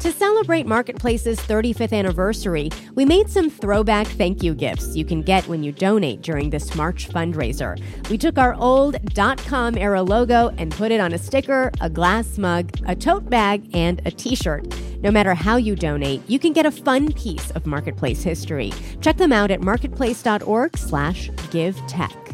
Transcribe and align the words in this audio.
To 0.00 0.12
celebrate 0.12 0.66
Marketplace's 0.66 1.38
35th 1.40 1.92
anniversary, 1.92 2.70
we 2.94 3.04
made 3.04 3.28
some 3.28 3.50
throwback 3.50 4.06
thank 4.06 4.44
you 4.44 4.54
gifts 4.54 4.94
you 4.94 5.04
can 5.04 5.22
get 5.22 5.48
when 5.48 5.64
you 5.64 5.72
donate 5.72 6.22
during 6.22 6.50
this 6.50 6.76
March 6.76 7.08
fundraiser. 7.08 7.76
We 8.08 8.16
took 8.16 8.38
our 8.38 8.54
old 8.54 8.96
.com 9.44 9.76
era 9.76 10.00
logo 10.00 10.50
and 10.56 10.70
put 10.70 10.92
it 10.92 11.00
on 11.00 11.14
a 11.14 11.18
sticker, 11.18 11.72
a 11.80 11.90
glass 11.90 12.38
mug, 12.38 12.70
a 12.86 12.94
tote 12.94 13.28
bag, 13.28 13.68
and 13.74 14.00
a 14.06 14.12
t-shirt. 14.12 14.72
No 15.02 15.10
matter 15.10 15.34
how 15.34 15.56
you 15.56 15.74
donate, 15.74 16.22
you 16.28 16.38
can 16.38 16.52
get 16.52 16.64
a 16.64 16.70
fun 16.70 17.12
piece 17.12 17.50
of 17.52 17.66
Marketplace 17.66 18.22
history. 18.22 18.72
Check 19.00 19.16
them 19.16 19.32
out 19.32 19.50
at 19.50 19.62
marketplace.org/givetech. 19.62 22.27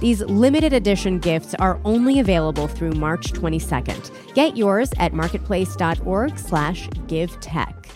These 0.00 0.22
limited 0.22 0.72
edition 0.72 1.18
gifts 1.18 1.54
are 1.54 1.78
only 1.84 2.20
available 2.20 2.68
through 2.68 2.92
March 2.92 3.32
22nd. 3.32 4.10
Get 4.34 4.56
yours 4.56 4.90
at 4.98 5.12
marketplace.org/givetech. 5.12 7.86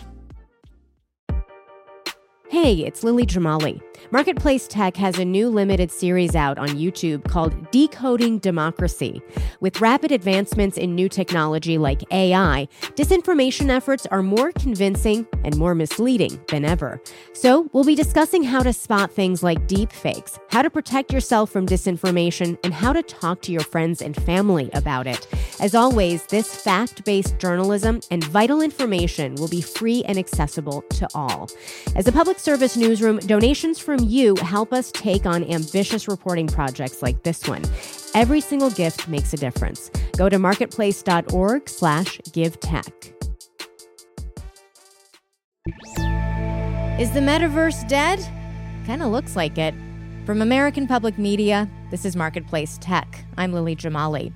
Hey, 2.49 2.85
it's 2.85 3.03
Lily 3.03 3.25
Jamali. 3.25 3.81
Marketplace 4.13 4.67
Tech 4.67 4.97
has 4.97 5.17
a 5.19 5.23
new 5.23 5.47
limited 5.47 5.89
series 5.89 6.35
out 6.35 6.57
on 6.57 6.67
YouTube 6.67 7.23
called 7.29 7.71
Decoding 7.71 8.39
Democracy. 8.39 9.21
With 9.61 9.79
rapid 9.79 10.11
advancements 10.11 10.77
in 10.77 10.93
new 10.93 11.07
technology 11.07 11.77
like 11.77 12.03
AI, 12.11 12.67
disinformation 12.95 13.69
efforts 13.69 14.05
are 14.07 14.21
more 14.21 14.51
convincing 14.51 15.25
and 15.45 15.55
more 15.55 15.73
misleading 15.73 16.41
than 16.49 16.65
ever. 16.65 17.01
So, 17.31 17.69
we'll 17.71 17.85
be 17.85 17.95
discussing 17.95 18.43
how 18.43 18.61
to 18.63 18.73
spot 18.73 19.13
things 19.13 19.43
like 19.43 19.65
deepfakes, 19.69 20.37
how 20.49 20.61
to 20.61 20.69
protect 20.69 21.13
yourself 21.13 21.49
from 21.49 21.65
disinformation, 21.65 22.57
and 22.65 22.73
how 22.73 22.91
to 22.91 23.01
talk 23.03 23.41
to 23.43 23.53
your 23.53 23.61
friends 23.61 24.01
and 24.01 24.13
family 24.23 24.69
about 24.73 25.07
it. 25.07 25.25
As 25.61 25.73
always, 25.73 26.25
this 26.25 26.53
fact 26.53 27.05
based 27.05 27.39
journalism 27.39 28.01
and 28.11 28.25
vital 28.25 28.61
information 28.61 29.35
will 29.35 29.47
be 29.47 29.61
free 29.61 30.03
and 30.03 30.17
accessible 30.17 30.81
to 30.89 31.07
all. 31.15 31.49
As 31.95 32.09
a 32.09 32.11
public 32.11 32.39
service 32.39 32.75
newsroom, 32.75 33.19
donations 33.19 33.79
from 33.79 34.00
you 34.09 34.35
help 34.37 34.73
us 34.73 34.91
take 34.91 35.25
on 35.25 35.43
ambitious 35.43 36.07
reporting 36.07 36.47
projects 36.47 37.01
like 37.01 37.23
this 37.23 37.47
one. 37.47 37.63
Every 38.13 38.41
single 38.41 38.69
gift 38.69 39.07
makes 39.07 39.33
a 39.33 39.37
difference. 39.37 39.89
Go 40.17 40.29
to 40.29 40.39
marketplace.org 40.39 41.69
slash 41.69 42.19
give 42.33 42.59
tech. 42.59 43.13
Is 46.99 47.11
the 47.11 47.19
metaverse 47.19 47.87
dead? 47.87 48.19
Kind 48.85 49.01
of 49.01 49.11
looks 49.11 49.35
like 49.35 49.57
it. 49.57 49.73
From 50.25 50.41
American 50.41 50.87
Public 50.87 51.17
Media, 51.17 51.69
this 51.89 52.05
is 52.05 52.15
Marketplace 52.15 52.77
Tech. 52.79 53.25
I'm 53.37 53.53
Lily 53.53 53.75
Jamali. 53.75 54.31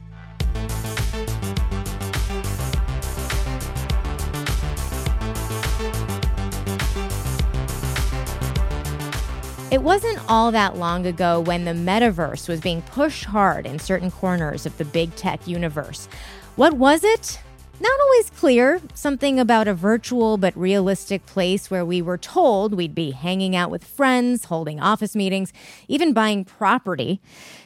It 9.76 9.84
wasn't 9.84 10.22
all 10.30 10.54
that 10.54 10.78
long 10.78 11.06
ago 11.06 11.42
when 11.42 11.66
the 11.66 11.74
metaverse 11.74 12.48
was 12.48 12.62
being 12.62 12.82
pushed 12.84 13.26
hard 13.26 13.66
in 13.66 13.78
certain 13.78 14.10
corners 14.10 14.66
of 14.66 14.78
the 14.78 14.86
big 14.86 15.14
tech 15.18 15.46
universe. 15.50 16.08
What 16.56 16.76
was 16.76 17.04
it? 17.04 17.42
Not 17.82 18.00
always 18.00 18.30
clear. 18.30 18.80
Something 18.94 19.38
about 19.38 19.68
a 19.68 19.74
virtual 19.74 20.38
but 20.38 20.56
realistic 20.56 21.26
place 21.26 21.70
where 21.70 21.84
we 21.84 22.02
were 22.02 22.18
told 22.18 22.74
we'd 22.74 22.96
be 22.96 23.12
hanging 23.12 23.54
out 23.54 23.70
with 23.70 23.84
friends, 23.84 24.46
holding 24.46 24.80
office 24.80 25.14
meetings, 25.14 25.52
even 25.90 26.14
buying 26.14 26.46
property. 26.46 27.20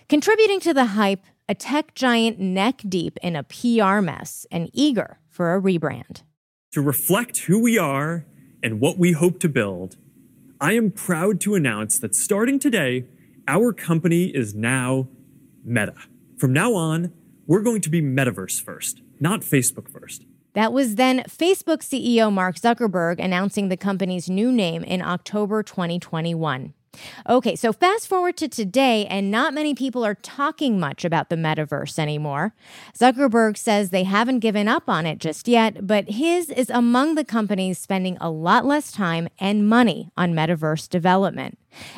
Contributing 0.08 0.60
to 0.62 0.74
the 0.74 0.86
hype, 0.86 1.24
a 1.48 1.54
tech 1.54 1.94
giant 1.94 2.40
neck 2.40 2.82
deep 2.90 3.20
in 3.22 3.36
a 3.36 3.44
PR 3.44 4.02
mess 4.02 4.48
and 4.50 4.72
eager 4.74 5.20
for 5.30 5.54
a 5.54 5.62
rebrand. 5.62 6.24
To 6.72 6.82
reflect 6.82 7.42
who 7.42 7.62
we 7.62 7.78
are 7.78 8.26
and 8.64 8.80
what 8.80 8.98
we 8.98 9.12
hope 9.12 9.40
to 9.42 9.48
build, 9.48 9.96
I 10.62 10.74
am 10.74 10.92
proud 10.92 11.40
to 11.42 11.56
announce 11.56 12.00
that 12.00 12.14
starting 12.14 12.60
today, 12.60 13.06
our 13.48 13.72
company 13.72 14.26
is 14.26 14.54
now 14.54 15.08
Meta. 15.64 15.96
From 16.38 16.52
now 16.52 16.74
on, 16.74 17.14
we're 17.48 17.62
going 17.62 17.80
to 17.80 17.90
be 17.90 18.02
Metaverse 18.02 18.62
first, 18.62 19.02
not 19.22 19.40
Facebook 19.40 19.90
first. 19.90 20.26
That 20.56 20.74
was 20.74 20.96
then 20.96 21.20
Facebook 21.30 21.78
CEO 21.78 22.30
Mark 22.30 22.58
Zuckerberg 22.58 23.24
announcing 23.24 23.70
the 23.70 23.78
company's 23.78 24.30
new 24.30 24.52
name 24.52 24.84
in 24.84 25.02
October 25.02 25.64
2021. 25.64 26.74
Okay, 27.30 27.56
so 27.56 27.72
fast 27.72 28.08
forward 28.08 28.38
to 28.38 28.48
today, 28.48 29.06
and 29.06 29.30
not 29.32 29.54
many 29.54 29.74
people 29.76 30.06
are 30.06 30.16
talking 30.16 30.80
much 30.80 31.06
about 31.06 31.30
the 31.30 31.36
metaverse 31.36 32.00
anymore. 32.00 32.54
Zuckerberg 32.98 33.58
says 33.58 33.90
they 33.90 34.04
haven't 34.04 34.40
given 34.40 34.68
up 34.68 34.90
on 34.90 35.06
it 35.06 35.20
just 35.20 35.48
yet, 35.48 35.86
but 35.86 36.10
his 36.10 36.50
is 36.50 36.70
among 36.70 37.16
the 37.16 37.26
companies 37.26 37.78
spending 37.78 38.18
a 38.20 38.30
lot 38.30 38.66
less 38.66 38.92
time 38.92 39.28
and 39.40 39.68
money 39.68 40.12
on 40.18 40.34
metaverse 40.34 40.90
development. 40.90 41.58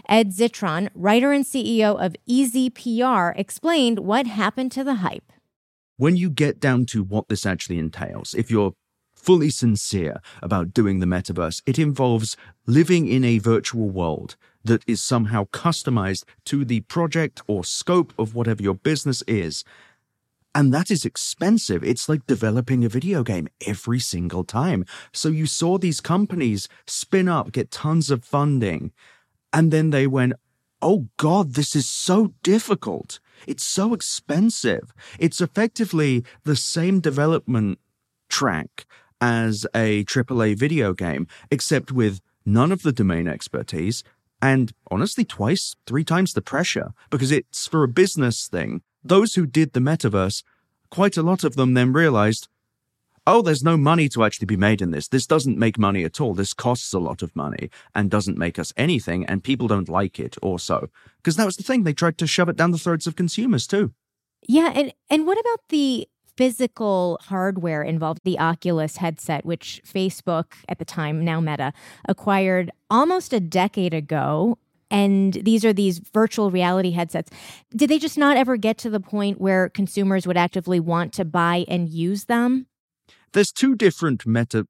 Ed 0.09 0.31
Zitron, 0.31 0.89
writer 0.93 1.31
and 1.31 1.45
CEO 1.45 1.99
of 2.03 2.15
EZPR, 2.29 3.33
explained 3.37 3.99
what 3.99 4.27
happened 4.27 4.71
to 4.73 4.83
the 4.83 4.95
hype. 4.95 5.31
When 5.97 6.15
you 6.15 6.29
get 6.29 6.59
down 6.59 6.85
to 6.87 7.03
what 7.03 7.29
this 7.29 7.45
actually 7.45 7.77
entails, 7.77 8.33
if 8.33 8.49
you're 8.49 8.73
fully 9.21 9.49
sincere 9.49 10.21
about 10.41 10.73
doing 10.73 10.99
the 10.99 11.05
metaverse, 11.05 11.61
it 11.65 11.77
involves 11.77 12.35
living 12.65 13.07
in 13.07 13.23
a 13.23 13.39
virtual 13.39 13.89
world 13.89 14.35
that 14.63 14.83
is 14.87 15.01
somehow 15.01 15.45
customized 15.45 16.23
to 16.45 16.65
the 16.65 16.81
project 16.81 17.41
or 17.47 17.63
scope 17.63 18.13
of 18.17 18.35
whatever 18.35 18.61
your 18.61 18.75
business 18.75 19.23
is. 19.27 19.63
And 20.53 20.73
that 20.73 20.91
is 20.91 21.05
expensive. 21.05 21.83
It's 21.83 22.09
like 22.09 22.27
developing 22.27 22.83
a 22.83 22.89
video 22.89 23.23
game 23.23 23.47
every 23.65 23.99
single 23.99 24.43
time. 24.43 24.85
So 25.13 25.29
you 25.29 25.45
saw 25.45 25.77
these 25.77 26.01
companies 26.01 26.67
spin 26.85 27.29
up, 27.29 27.51
get 27.51 27.71
tons 27.71 28.11
of 28.11 28.25
funding, 28.25 28.91
and 29.53 29.71
then 29.71 29.91
they 29.91 30.07
went, 30.07 30.33
Oh 30.83 31.07
God, 31.17 31.53
this 31.53 31.75
is 31.75 31.87
so 31.87 32.33
difficult. 32.41 33.19
It's 33.45 33.63
so 33.63 33.93
expensive. 33.93 34.91
It's 35.19 35.39
effectively 35.39 36.25
the 36.43 36.55
same 36.55 36.99
development 36.99 37.77
track 38.29 38.85
as 39.21 39.65
a 39.73 40.03
AAA 40.05 40.57
video 40.57 40.93
game, 40.93 41.27
except 41.49 41.91
with 41.91 42.19
none 42.45 42.71
of 42.71 42.81
the 42.81 42.91
domain 42.91 43.27
expertise, 43.27 44.03
and 44.41 44.73
honestly, 44.89 45.23
twice, 45.23 45.75
three 45.85 46.03
times 46.03 46.33
the 46.33 46.41
pressure 46.41 46.93
because 47.11 47.31
it's 47.31 47.67
for 47.67 47.83
a 47.83 47.87
business 47.87 48.47
thing. 48.47 48.81
Those 49.03 49.35
who 49.35 49.45
did 49.45 49.73
the 49.73 49.79
metaverse, 49.79 50.43
quite 50.89 51.15
a 51.15 51.23
lot 51.23 51.43
of 51.43 51.55
them 51.55 51.75
then 51.75 51.93
realized, 51.93 52.47
oh, 53.27 53.41
there's 53.43 53.63
no 53.63 53.77
money 53.77 54.09
to 54.09 54.23
actually 54.23 54.47
be 54.47 54.57
made 54.57 54.81
in 54.81 54.91
this. 54.91 55.07
This 55.07 55.27
doesn't 55.27 55.57
make 55.57 55.77
money 55.77 56.03
at 56.03 56.19
all. 56.19 56.33
This 56.33 56.53
costs 56.53 56.91
a 56.93 56.99
lot 56.99 57.21
of 57.21 57.35
money 57.35 57.69
and 57.93 58.09
doesn't 58.09 58.37
make 58.37 58.57
us 58.57 58.73
anything, 58.75 59.25
and 59.25 59.43
people 59.43 59.67
don't 59.67 59.89
like 59.89 60.19
it 60.19 60.35
or 60.41 60.57
so. 60.57 60.89
Because 61.17 61.35
that 61.35 61.45
was 61.45 61.57
the 61.57 61.63
thing. 61.63 61.83
They 61.83 61.93
tried 61.93 62.17
to 62.17 62.27
shove 62.27 62.49
it 62.49 62.57
down 62.57 62.71
the 62.71 62.79
throats 62.79 63.05
of 63.05 63.15
consumers 63.15 63.67
too. 63.67 63.93
Yeah, 64.47 64.71
and 64.73 64.91
and 65.09 65.27
what 65.27 65.39
about 65.39 65.59
the 65.69 66.07
physical 66.41 67.19
hardware 67.21 67.83
involved 67.83 68.21
the 68.23 68.39
Oculus 68.39 68.97
headset, 68.97 69.45
which 69.45 69.79
Facebook 69.85 70.53
at 70.67 70.79
the 70.79 70.85
time, 70.85 71.23
now 71.23 71.39
Meta, 71.39 71.71
acquired 72.09 72.71
almost 72.89 73.31
a 73.31 73.39
decade 73.39 73.93
ago. 73.93 74.57
And 74.89 75.33
these 75.33 75.63
are 75.63 75.71
these 75.71 75.99
virtual 75.99 76.49
reality 76.49 76.89
headsets. 76.89 77.29
Did 77.75 77.91
they 77.91 77.99
just 77.99 78.17
not 78.17 78.37
ever 78.37 78.57
get 78.57 78.79
to 78.79 78.89
the 78.89 78.99
point 78.99 79.39
where 79.39 79.69
consumers 79.69 80.25
would 80.25 80.35
actively 80.35 80.79
want 80.79 81.13
to 81.13 81.25
buy 81.25 81.63
and 81.67 81.87
use 81.87 82.25
them? 82.25 82.65
There's 83.33 83.51
two 83.51 83.75
different 83.75 84.25
meta 84.25 84.65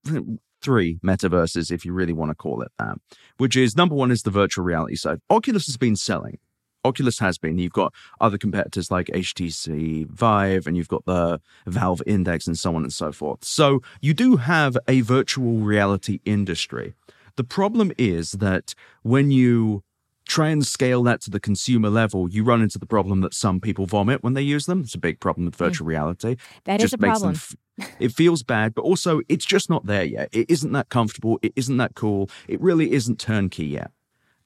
three 0.61 0.99
metaverses, 1.01 1.71
if 1.71 1.85
you 1.85 1.93
really 1.93 2.13
want 2.13 2.31
to 2.31 2.35
call 2.35 2.61
it 2.63 2.71
that, 2.79 2.97
which 3.37 3.55
is 3.55 3.77
number 3.77 3.95
one 3.95 4.11
is 4.11 4.23
the 4.23 4.29
virtual 4.29 4.65
reality 4.65 4.97
side. 4.97 5.19
Oculus 5.29 5.67
has 5.67 5.77
been 5.77 5.95
selling 5.95 6.37
Oculus 6.83 7.19
has 7.19 7.37
been. 7.37 7.57
You've 7.57 7.73
got 7.73 7.93
other 8.19 8.37
competitors 8.37 8.91
like 8.91 9.07
HTC 9.07 10.07
Vive, 10.09 10.67
and 10.67 10.75
you've 10.77 10.87
got 10.87 11.05
the 11.05 11.39
Valve 11.67 12.01
Index, 12.05 12.47
and 12.47 12.57
so 12.57 12.75
on 12.75 12.83
and 12.83 12.93
so 12.93 13.11
forth. 13.11 13.43
So 13.43 13.81
you 14.01 14.13
do 14.13 14.37
have 14.37 14.77
a 14.87 15.01
virtual 15.01 15.59
reality 15.59 16.19
industry. 16.25 16.93
The 17.35 17.43
problem 17.43 17.91
is 17.97 18.33
that 18.33 18.73
when 19.03 19.31
you 19.31 19.83
try 20.27 20.49
and 20.49 20.65
scale 20.65 21.03
that 21.03 21.21
to 21.21 21.29
the 21.29 21.39
consumer 21.39 21.89
level, 21.89 22.29
you 22.29 22.43
run 22.43 22.61
into 22.61 22.79
the 22.79 22.85
problem 22.85 23.21
that 23.21 23.33
some 23.33 23.59
people 23.59 23.85
vomit 23.85 24.23
when 24.23 24.33
they 24.33 24.41
use 24.41 24.65
them. 24.65 24.81
It's 24.81 24.95
a 24.95 24.99
big 24.99 25.19
problem 25.19 25.45
with 25.45 25.55
virtual 25.55 25.85
mm. 25.85 25.89
reality. 25.89 26.37
That 26.65 26.81
is 26.81 26.93
a 26.93 26.97
problem. 26.97 27.31
F- 27.33 27.55
it 27.99 28.11
feels 28.13 28.43
bad, 28.43 28.73
but 28.73 28.83
also 28.83 29.21
it's 29.27 29.45
just 29.45 29.69
not 29.69 29.85
there 29.85 30.03
yet. 30.03 30.29
It 30.31 30.49
isn't 30.49 30.71
that 30.71 30.89
comfortable. 30.89 31.39
It 31.41 31.53
isn't 31.55 31.77
that 31.77 31.95
cool. 31.95 32.29
It 32.47 32.61
really 32.61 32.91
isn't 32.91 33.19
turnkey 33.19 33.65
yet. 33.65 33.91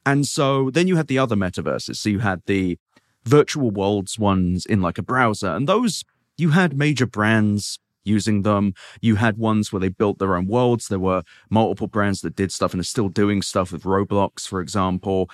And 0.05 0.27
so 0.27 0.69
then 0.69 0.87
you 0.87 0.95
had 0.95 1.07
the 1.07 1.17
other 1.17 1.35
metaverses. 1.35 1.97
So 1.97 2.09
you 2.09 2.19
had 2.19 2.41
the 2.45 2.77
virtual 3.25 3.71
worlds 3.71 4.19
ones 4.19 4.65
in 4.65 4.81
like 4.81 4.97
a 4.97 5.03
browser, 5.03 5.49
and 5.49 5.67
those 5.67 6.03
you 6.37 6.49
had 6.51 6.77
major 6.77 7.05
brands 7.05 7.79
using 8.03 8.43
them. 8.43 8.73
You 9.01 9.15
had 9.15 9.37
ones 9.37 9.71
where 9.71 9.79
they 9.79 9.89
built 9.89 10.19
their 10.19 10.35
own 10.35 10.47
worlds. 10.47 10.87
There 10.87 10.99
were 10.99 11.23
multiple 11.49 11.87
brands 11.87 12.21
that 12.21 12.35
did 12.35 12.51
stuff 12.51 12.73
and 12.73 12.79
are 12.79 12.83
still 12.83 13.09
doing 13.09 13.41
stuff 13.41 13.71
with 13.71 13.83
Roblox, 13.83 14.47
for 14.47 14.61
example. 14.61 15.29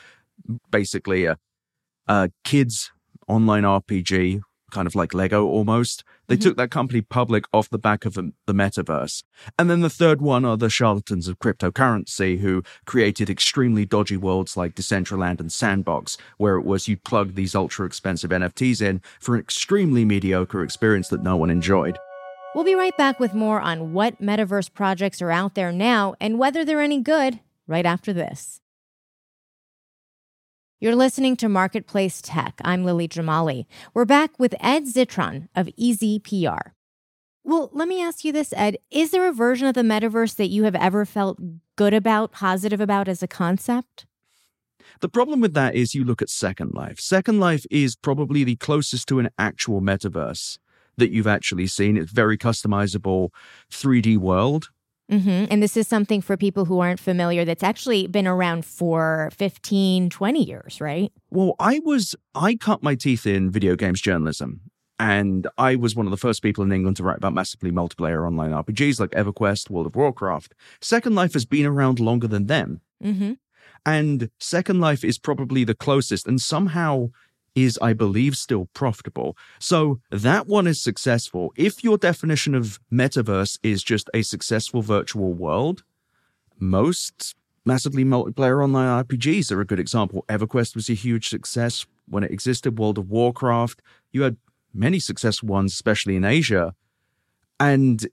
Basically, 0.72 1.26
a, 1.26 1.38
a 2.08 2.32
kids 2.44 2.92
online 3.28 3.64
RPG 3.64 4.42
kind 4.72 4.88
of 4.88 4.96
like 4.96 5.14
Lego 5.14 5.46
almost. 5.46 6.04
They 6.28 6.36
mm-hmm. 6.36 6.44
took 6.44 6.58
that 6.58 6.72
company 6.72 7.02
public 7.02 7.46
off 7.54 7.70
the 7.70 7.78
back 7.78 8.06
of 8.06 8.14
the, 8.14 8.32
the 8.48 8.54
metaverse. 8.54 9.24
And 9.60 9.70
then 9.70 9.82
the 9.82 9.90
third 9.90 10.22
one 10.22 10.46
are 10.46 10.58
the 10.58 10.70
charlatans 10.70 11.28
of 11.28 11.40
cryptocurrency 11.40 12.40
who 12.40 12.64
created 12.86 13.30
extremely 13.30 13.86
dodgy 13.86 14.18
worlds 14.18 14.56
like 14.58 14.76
Decentraland 14.76 15.40
and 15.40 15.52
Sandbox, 15.52 16.18
where 16.38 16.56
it 16.56 16.66
was 16.66 16.88
you 16.88 16.98
plug 16.98 17.36
these 17.36 17.54
ultra 17.54 17.86
expensive 17.86 18.32
NFTs 18.32 18.82
in 18.82 19.02
for 19.20 19.36
an 19.36 19.42
extremely 19.42 20.06
mediocre 20.06 20.64
experience 20.64 21.10
that 21.10 21.24
no 21.24 21.36
one 21.36 21.50
enjoyed. 21.50 21.98
We'll 22.56 22.64
be 22.64 22.76
right 22.76 22.96
back 22.98 23.20
with 23.20 23.34
more 23.34 23.62
on 23.62 23.94
what 23.94 24.22
metaverse 24.22 24.74
projects 24.74 25.22
are 25.22 25.32
out 25.32 25.56
there 25.56 25.72
now 25.72 26.16
and 26.20 26.40
whether 26.40 26.66
they're 26.66 26.82
any 26.82 27.02
good 27.02 27.40
right 27.68 27.86
after 27.86 28.12
this. 28.14 28.61
You're 30.84 30.96
listening 30.96 31.36
to 31.36 31.48
Marketplace 31.48 32.24
Tech. 32.24 32.60
I'm 32.64 32.84
Lily 32.84 33.08
Jamali. 33.08 33.68
We're 33.94 34.04
back 34.04 34.32
with 34.40 34.56
Ed 34.60 34.86
Zitron 34.86 35.48
of 35.56 35.68
EZPR. 35.80 36.72
Well, 37.44 37.70
let 37.72 37.88
me 37.88 38.02
ask 38.02 38.26
you 38.26 38.32
this, 38.32 38.52
Ed. 38.58 38.78
Is 38.90 39.12
there 39.12 39.28
a 39.28 39.32
version 39.32 39.68
of 39.68 39.76
the 39.76 39.84
metaverse 39.84 40.38
that 40.38 40.48
you 40.48 40.64
have 40.64 40.74
ever 40.74 41.06
felt 41.06 41.38
good 41.76 41.94
about, 41.94 42.32
positive 42.32 42.82
about 42.82 43.08
as 43.08 43.22
a 43.22 43.28
concept? 43.28 44.08
The 45.02 45.08
problem 45.08 45.40
with 45.40 45.54
that 45.54 45.76
is 45.76 45.94
you 45.94 46.04
look 46.04 46.20
at 46.20 46.32
Second 46.32 46.74
Life. 46.74 47.00
Second 47.00 47.40
Life 47.40 47.68
is 47.70 47.96
probably 47.96 48.44
the 48.44 48.56
closest 48.56 49.08
to 49.10 49.20
an 49.20 49.30
actual 49.38 49.82
metaverse 49.82 50.58
that 50.98 51.12
you've 51.12 51.28
actually 51.28 51.68
seen. 51.68 51.96
It's 51.96 52.12
very 52.12 52.40
customizable 52.40 53.30
3D 53.70 54.18
world 54.18 54.70
Mm-hmm. 55.10 55.46
And 55.50 55.62
this 55.62 55.76
is 55.76 55.88
something 55.88 56.22
for 56.22 56.38
people 56.38 56.66
who 56.66 56.80
aren't 56.80 57.00
familiar 57.00 57.44
that's 57.44 57.64
actually 57.64 58.08
been 58.08 58.28
around 58.28 58.66
for 58.66 59.30
15, 59.34 60.10
20 60.10 60.44
years, 60.44 60.80
right? 60.80 61.12
Well, 61.30 61.56
I 61.60 61.80
was, 61.84 62.16
I 62.34 62.56
cut 62.56 62.82
my 62.82 62.96
teeth 62.96 63.26
in 63.26 63.52
video 63.52 63.76
games 63.76 64.02
journalism. 64.02 64.62
And 65.00 65.48
I 65.58 65.78
was 65.78 65.96
one 65.96 66.06
of 66.06 66.12
the 66.12 66.18
first 66.18 66.44
people 66.44 66.64
in 66.64 66.72
England 66.72 66.98
to 66.98 67.04
write 67.04 67.18
about 67.18 67.34
massively 67.34 67.72
multiplayer 67.72 68.26
online 68.26 68.52
RPGs 68.52 69.00
like 69.00 69.10
EverQuest, 69.12 69.72
World 69.72 69.88
of 69.88 69.96
Warcraft. 69.96 70.54
Second 70.80 71.16
Life 71.16 71.34
has 71.34 71.44
been 71.44 71.66
around 71.66 72.00
longer 72.00 72.28
than 72.28 72.46
them. 72.46 72.82
Mm-hmm. 73.04 73.34
And 73.84 74.30
Second 74.40 74.80
Life 74.80 75.04
is 75.04 75.18
probably 75.18 75.64
the 75.64 75.74
closest. 75.74 76.28
And 76.28 76.40
somehow 76.40 77.10
is, 77.56 77.78
I 77.82 77.94
believe, 77.94 78.38
still 78.38 78.68
profitable. 78.74 79.38
So 79.60 80.00
that 80.10 80.48
one 80.48 80.68
is 80.68 80.82
successful. 80.82 81.54
If 81.56 81.84
your 81.84 81.98
definition 81.98 82.56
of 82.56 82.80
metaverse 82.92 83.60
is 83.64 83.84
just 83.84 84.10
a 84.14 84.22
successful 84.22 84.82
virtual 84.82 85.34
world, 85.34 85.84
most 86.60 87.36
massively 87.66 88.04
multiplayer 88.04 88.64
online 88.64 89.04
RPGs 89.04 89.52
are 89.52 89.62
a 89.62 89.66
good 89.66 89.80
example. 89.80 90.26
EverQuest 90.30 90.76
was 90.76 90.90
a 90.90 90.94
huge 90.94 91.30
success 91.30 91.86
when 92.08 92.24
it 92.24 92.32
existed. 92.32 92.80
World 92.80 92.98
of 92.98 93.10
Warcraft, 93.10 93.82
you 94.12 94.24
had 94.24 94.38
many 94.74 95.00
successful 95.00 95.50
ones, 95.50 95.74
especially 95.74 96.16
in 96.16 96.26
Asia. 96.26 96.74
And 97.60 98.08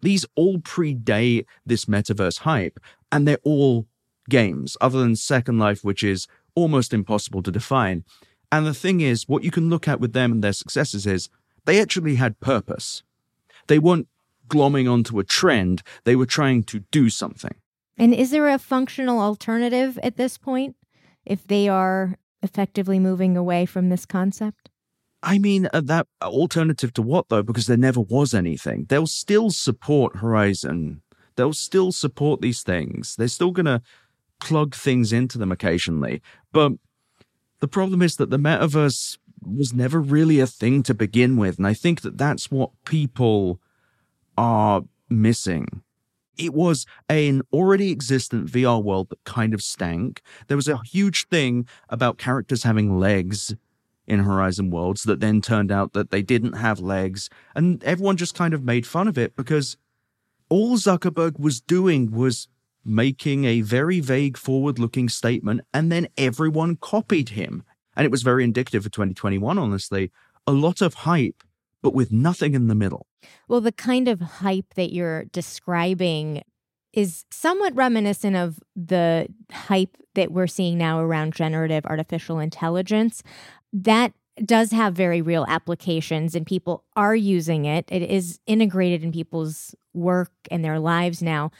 these 0.00 0.24
all 0.34 0.58
predate 0.58 1.44
this 1.66 1.84
metaverse 1.84 2.38
hype, 2.40 2.78
and 3.12 3.26
they're 3.26 3.38
all 3.42 3.86
games, 4.28 4.76
other 4.80 5.00
than 5.00 5.16
Second 5.16 5.58
Life, 5.58 5.84
which 5.84 6.02
is 6.02 6.26
almost 6.54 6.94
impossible 6.94 7.42
to 7.42 7.50
define. 7.50 8.04
And 8.52 8.66
the 8.66 8.74
thing 8.74 9.00
is, 9.00 9.28
what 9.28 9.44
you 9.44 9.50
can 9.50 9.70
look 9.70 9.86
at 9.86 10.00
with 10.00 10.12
them 10.12 10.32
and 10.32 10.44
their 10.44 10.52
successes 10.52 11.06
is 11.06 11.28
they 11.64 11.80
actually 11.80 12.16
had 12.16 12.40
purpose. 12.40 13.02
They 13.68 13.78
weren't 13.78 14.08
glomming 14.48 14.90
onto 14.90 15.18
a 15.18 15.24
trend, 15.24 15.82
they 16.04 16.16
were 16.16 16.26
trying 16.26 16.64
to 16.64 16.80
do 16.90 17.08
something. 17.08 17.54
And 17.96 18.12
is 18.12 18.30
there 18.30 18.48
a 18.48 18.58
functional 18.58 19.20
alternative 19.20 19.98
at 20.02 20.16
this 20.16 20.38
point 20.38 20.74
if 21.24 21.46
they 21.46 21.68
are 21.68 22.16
effectively 22.42 22.98
moving 22.98 23.36
away 23.36 23.66
from 23.66 23.88
this 23.88 24.06
concept? 24.06 24.70
I 25.22 25.38
mean, 25.38 25.68
uh, 25.72 25.82
that 25.82 26.06
alternative 26.22 26.92
to 26.94 27.02
what 27.02 27.28
though? 27.28 27.42
Because 27.42 27.66
there 27.66 27.76
never 27.76 28.00
was 28.00 28.34
anything. 28.34 28.86
They'll 28.88 29.06
still 29.06 29.50
support 29.50 30.16
Horizon. 30.16 31.02
They'll 31.36 31.52
still 31.52 31.92
support 31.92 32.40
these 32.40 32.62
things. 32.62 33.16
They're 33.16 33.28
still 33.28 33.52
going 33.52 33.66
to 33.66 33.82
plug 34.40 34.74
things 34.74 35.12
into 35.12 35.38
them 35.38 35.52
occasionally. 35.52 36.22
But 36.52 36.72
the 37.60 37.68
problem 37.68 38.02
is 38.02 38.16
that 38.16 38.30
the 38.30 38.38
metaverse 38.38 39.18
was 39.42 39.72
never 39.72 40.00
really 40.00 40.40
a 40.40 40.46
thing 40.46 40.82
to 40.82 40.94
begin 40.94 41.36
with. 41.36 41.58
And 41.58 41.66
I 41.66 41.74
think 41.74 42.02
that 42.02 42.18
that's 42.18 42.50
what 42.50 42.70
people 42.84 43.60
are 44.36 44.82
missing. 45.08 45.82
It 46.36 46.54
was 46.54 46.86
an 47.08 47.42
already 47.52 47.90
existent 47.90 48.50
VR 48.50 48.82
world 48.82 49.10
that 49.10 49.24
kind 49.24 49.52
of 49.52 49.62
stank. 49.62 50.22
There 50.48 50.56
was 50.56 50.68
a 50.68 50.80
huge 50.84 51.28
thing 51.28 51.66
about 51.88 52.18
characters 52.18 52.62
having 52.62 52.98
legs 52.98 53.54
in 54.06 54.20
Horizon 54.20 54.70
Worlds 54.70 55.04
that 55.04 55.20
then 55.20 55.40
turned 55.40 55.70
out 55.70 55.92
that 55.92 56.10
they 56.10 56.22
didn't 56.22 56.54
have 56.54 56.80
legs. 56.80 57.28
And 57.54 57.82
everyone 57.84 58.16
just 58.16 58.34
kind 58.34 58.54
of 58.54 58.64
made 58.64 58.86
fun 58.86 59.06
of 59.06 59.18
it 59.18 59.36
because 59.36 59.76
all 60.48 60.76
Zuckerberg 60.76 61.38
was 61.38 61.60
doing 61.60 62.10
was 62.10 62.48
making 62.84 63.44
a 63.44 63.60
very 63.60 64.00
vague 64.00 64.36
forward 64.36 64.78
looking 64.78 65.08
statement, 65.08 65.60
and 65.72 65.90
then 65.90 66.08
everyone 66.16 66.76
copied 66.76 67.30
him. 67.30 67.64
And 67.96 68.04
it 68.04 68.10
was 68.10 68.22
very 68.22 68.44
indicative 68.44 68.86
of 68.86 68.92
2021, 68.92 69.58
honestly. 69.58 70.10
A 70.46 70.52
lot 70.52 70.80
of 70.80 70.94
hype, 70.94 71.42
but 71.82 71.94
with 71.94 72.12
nothing 72.12 72.54
in 72.54 72.68
the 72.68 72.74
middle. 72.74 73.06
Well, 73.48 73.60
the 73.60 73.72
kind 73.72 74.08
of 74.08 74.20
hype 74.20 74.74
that 74.74 74.92
you're 74.92 75.24
describing 75.24 76.42
is 76.92 77.24
somewhat 77.30 77.74
reminiscent 77.76 78.36
of 78.36 78.58
the 78.74 79.28
hype 79.52 79.96
that 80.14 80.32
we're 80.32 80.46
seeing 80.46 80.78
now 80.78 81.00
around 81.00 81.34
generative 81.34 81.86
artificial 81.86 82.38
intelligence. 82.38 83.22
That 83.72 84.12
does 84.44 84.72
have 84.72 84.94
very 84.94 85.20
real 85.22 85.44
applications 85.48 86.34
and 86.34 86.46
people 86.46 86.84
are 86.96 87.14
using 87.14 87.64
it. 87.66 87.84
It 87.90 88.02
is 88.02 88.40
integrated 88.46 89.04
in 89.04 89.12
people's 89.12 89.74
work 89.92 90.32
and 90.50 90.64
their 90.64 90.78
lives 90.78 91.22
now 91.22 91.50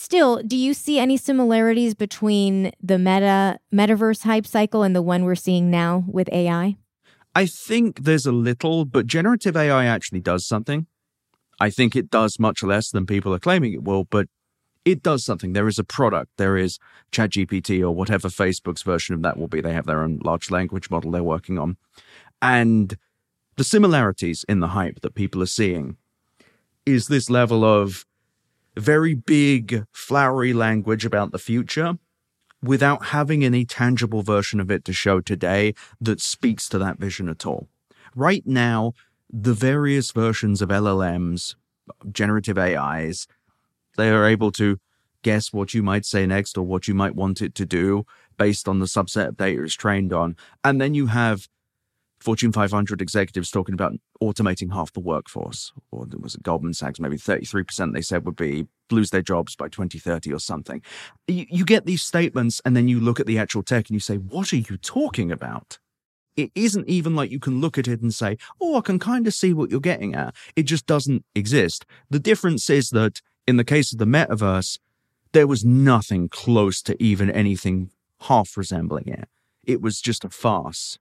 still, 0.00 0.42
do 0.42 0.56
you 0.56 0.72
see 0.72 0.98
any 0.98 1.16
similarities 1.16 1.94
between 1.94 2.72
the 2.82 2.98
meta 2.98 3.58
metaverse 3.72 4.22
hype 4.22 4.46
cycle 4.46 4.82
and 4.82 4.96
the 4.96 5.02
one 5.02 5.24
we're 5.24 5.34
seeing 5.34 5.70
now 5.70 6.04
with 6.08 6.28
AI? 6.32 6.76
I 7.34 7.46
think 7.46 8.04
there's 8.04 8.26
a 8.26 8.32
little, 8.32 8.84
but 8.84 9.06
generative 9.06 9.56
AI 9.56 9.84
actually 9.84 10.20
does 10.20 10.46
something. 10.46 10.86
I 11.60 11.70
think 11.70 11.94
it 11.94 12.10
does 12.10 12.38
much 12.38 12.62
less 12.62 12.90
than 12.90 13.06
people 13.06 13.34
are 13.34 13.38
claiming 13.38 13.74
it 13.74 13.84
will, 13.84 14.04
but 14.04 14.26
it 14.84 15.02
does 15.02 15.24
something. 15.24 15.52
There 15.52 15.68
is 15.68 15.78
a 15.78 15.84
product. 15.84 16.30
There 16.38 16.56
is 16.56 16.78
ChatGPT 17.12 17.82
or 17.82 17.90
whatever 17.90 18.28
Facebook's 18.28 18.82
version 18.82 19.14
of 19.14 19.22
that 19.22 19.36
will 19.36 19.48
be. 19.48 19.60
They 19.60 19.74
have 19.74 19.86
their 19.86 20.02
own 20.02 20.18
large 20.24 20.50
language 20.50 20.90
model 20.90 21.10
they're 21.10 21.22
working 21.22 21.58
on. 21.58 21.76
And 22.40 22.96
the 23.56 23.64
similarities 23.64 24.44
in 24.48 24.60
the 24.60 24.68
hype 24.68 25.02
that 25.02 25.14
people 25.14 25.42
are 25.42 25.46
seeing 25.46 25.98
is 26.86 27.08
this 27.08 27.28
level 27.28 27.62
of 27.62 28.06
very 28.76 29.14
big, 29.14 29.84
flowery 29.92 30.52
language 30.52 31.04
about 31.04 31.32
the 31.32 31.38
future 31.38 31.98
without 32.62 33.06
having 33.06 33.44
any 33.44 33.64
tangible 33.64 34.22
version 34.22 34.60
of 34.60 34.70
it 34.70 34.84
to 34.84 34.92
show 34.92 35.20
today 35.20 35.74
that 36.00 36.20
speaks 36.20 36.68
to 36.68 36.78
that 36.78 36.98
vision 36.98 37.28
at 37.28 37.46
all. 37.46 37.68
Right 38.14 38.46
now, 38.46 38.92
the 39.32 39.54
various 39.54 40.10
versions 40.10 40.60
of 40.60 40.68
LLMs, 40.68 41.54
generative 42.12 42.58
AIs, 42.58 43.26
they 43.96 44.10
are 44.10 44.26
able 44.26 44.52
to 44.52 44.78
guess 45.22 45.52
what 45.52 45.74
you 45.74 45.82
might 45.82 46.04
say 46.04 46.26
next 46.26 46.56
or 46.56 46.62
what 46.62 46.88
you 46.88 46.94
might 46.94 47.14
want 47.14 47.42
it 47.42 47.54
to 47.54 47.66
do 47.66 48.04
based 48.38 48.68
on 48.68 48.78
the 48.78 48.86
subset 48.86 49.28
of 49.28 49.36
data 49.36 49.62
it's 49.62 49.74
trained 49.74 50.12
on. 50.12 50.36
And 50.64 50.80
then 50.80 50.94
you 50.94 51.06
have 51.06 51.48
Fortune 52.20 52.52
500 52.52 53.00
executives 53.00 53.50
talking 53.50 53.72
about 53.72 53.94
automating 54.22 54.72
half 54.72 54.92
the 54.92 55.00
workforce, 55.00 55.72
or 55.90 56.06
was 56.18 56.36
Goldman 56.36 56.74
Sachs, 56.74 57.00
maybe 57.00 57.16
33% 57.16 57.94
they 57.94 58.02
said 58.02 58.26
would 58.26 58.36
be 58.36 58.66
lose 58.90 59.10
their 59.10 59.22
jobs 59.22 59.56
by 59.56 59.68
2030 59.68 60.32
or 60.32 60.38
something. 60.38 60.82
You, 61.26 61.46
you 61.48 61.64
get 61.64 61.86
these 61.86 62.02
statements, 62.02 62.60
and 62.64 62.76
then 62.76 62.88
you 62.88 63.00
look 63.00 63.20
at 63.20 63.26
the 63.26 63.38
actual 63.38 63.62
tech 63.62 63.88
and 63.88 63.94
you 63.94 64.00
say, 64.00 64.16
What 64.16 64.52
are 64.52 64.56
you 64.56 64.76
talking 64.76 65.32
about? 65.32 65.78
It 66.36 66.50
isn't 66.54 66.88
even 66.88 67.16
like 67.16 67.30
you 67.30 67.40
can 67.40 67.60
look 67.60 67.78
at 67.78 67.88
it 67.88 68.02
and 68.02 68.12
say, 68.12 68.36
Oh, 68.60 68.76
I 68.76 68.82
can 68.82 68.98
kind 68.98 69.26
of 69.26 69.34
see 69.34 69.54
what 69.54 69.70
you're 69.70 69.80
getting 69.80 70.14
at. 70.14 70.34
It 70.56 70.64
just 70.64 70.86
doesn't 70.86 71.24
exist. 71.34 71.86
The 72.10 72.20
difference 72.20 72.68
is 72.68 72.90
that 72.90 73.22
in 73.46 73.56
the 73.56 73.64
case 73.64 73.92
of 73.92 73.98
the 73.98 74.04
metaverse, 74.04 74.78
there 75.32 75.46
was 75.46 75.64
nothing 75.64 76.28
close 76.28 76.82
to 76.82 77.02
even 77.02 77.30
anything 77.30 77.90
half 78.22 78.56
resembling 78.56 79.08
it. 79.08 79.28
It 79.64 79.80
was 79.80 80.00
just 80.00 80.24
a 80.24 80.30
farce. 80.30 80.98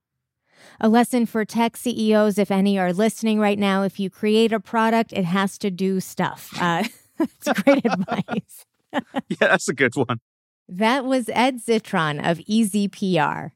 A 0.80 0.90
lesson 0.90 1.26
for 1.26 1.46
tech 1.46 1.78
CEOs, 1.78 2.38
if 2.38 2.52
any 2.52 2.78
are 2.80 2.94
listening 2.94 3.40
right 3.40 3.60
now, 3.60 3.84
if 3.84 4.00
you 4.00 4.10
create 4.10 4.52
a 4.52 4.60
product, 4.60 5.14
it 5.14 5.26
has 5.26 5.58
to 5.60 5.72
do 5.72 6.00
stuff. 6.00 6.54
Uh, 6.60 6.84
it's 7.20 7.62
great 7.64 7.86
advice. 7.86 8.66
yeah, 8.94 9.02
that's 9.40 9.70
a 9.70 9.74
good 9.74 9.96
one. 9.96 10.20
That 10.68 11.06
was 11.06 11.30
Ed 11.34 11.58
Zitron 11.58 12.20
of 12.20 12.38
EZPR. 12.40 13.52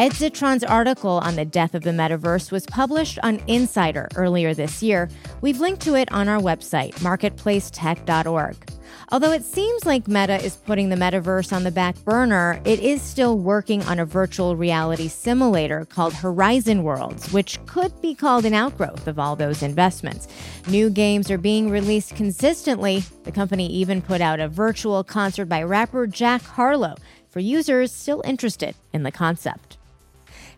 Ed 0.00 0.12
Zitron's 0.12 0.64
article 0.64 1.20
on 1.22 1.36
the 1.36 1.44
death 1.44 1.74
of 1.74 1.82
the 1.82 1.90
metaverse 1.90 2.50
was 2.50 2.64
published 2.64 3.18
on 3.22 3.38
Insider 3.46 4.08
earlier 4.16 4.54
this 4.54 4.82
year. 4.82 5.10
We've 5.42 5.60
linked 5.60 5.82
to 5.82 5.94
it 5.94 6.10
on 6.10 6.26
our 6.26 6.40
website, 6.40 6.94
marketplacetech.org. 7.00 8.69
Although 9.12 9.32
it 9.32 9.44
seems 9.44 9.84
like 9.84 10.06
Meta 10.06 10.40
is 10.40 10.54
putting 10.54 10.88
the 10.88 10.94
metaverse 10.94 11.52
on 11.52 11.64
the 11.64 11.72
back 11.72 11.96
burner, 12.04 12.62
it 12.64 12.78
is 12.78 13.02
still 13.02 13.36
working 13.36 13.82
on 13.82 13.98
a 13.98 14.04
virtual 14.04 14.54
reality 14.54 15.08
simulator 15.08 15.84
called 15.84 16.14
Horizon 16.14 16.84
Worlds, 16.84 17.32
which 17.32 17.58
could 17.66 18.00
be 18.00 18.14
called 18.14 18.44
an 18.44 18.54
outgrowth 18.54 19.08
of 19.08 19.18
all 19.18 19.34
those 19.34 19.64
investments. 19.64 20.28
New 20.68 20.90
games 20.90 21.28
are 21.28 21.38
being 21.38 21.70
released 21.70 22.14
consistently. 22.14 23.02
The 23.24 23.32
company 23.32 23.66
even 23.66 24.00
put 24.00 24.20
out 24.20 24.38
a 24.38 24.46
virtual 24.46 25.02
concert 25.02 25.46
by 25.46 25.64
rapper 25.64 26.06
Jack 26.06 26.42
Harlow 26.42 26.94
for 27.30 27.40
users 27.40 27.90
still 27.90 28.22
interested 28.24 28.76
in 28.92 29.02
the 29.02 29.10
concept. 29.10 29.76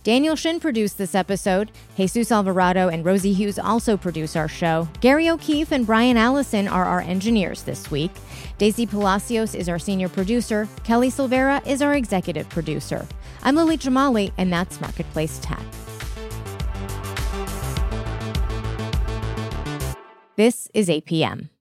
Daniel 0.05 0.35
Shin 0.35 0.59
produced 0.59 0.99
this 0.99 1.15
episode. 1.15 1.71
Jesus 1.97 2.33
Alvarado 2.33 2.89
and 2.89 3.05
Rosie 3.05 3.33
Hughes 3.33 3.59
also 3.59 3.97
produce 3.97 4.35
our 4.35 4.49
show. 4.49 4.89
Gary 5.01 5.31
O'Keefe 5.31 5.71
and 5.71 5.87
Brian 5.87 6.17
Allison 6.17 6.67
are 6.67 6.85
our 6.85 7.03
engineers 7.03 7.63
this 7.63 7.89
week. 7.89 8.11
Daisy 8.59 8.85
Palacios 8.85 9.55
is 9.55 9.69
our 9.69 9.79
senior 9.79 10.09
producer. 10.09 10.69
Kelly 10.83 11.09
Silvera 11.09 11.65
is 11.65 11.83
our 11.83 11.95
executive 11.95 12.49
producer. 12.49 13.07
I'm 13.45 13.55
Lily 13.55 13.79
Jamali, 13.79 14.33
and 14.39 14.53
that's 14.53 14.81
Marketplace 14.81 15.39
Tech. 15.41 15.63
This 20.35 20.69
is 20.75 20.89
APM. 20.89 21.52